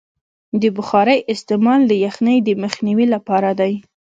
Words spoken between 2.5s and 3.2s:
مخنیوي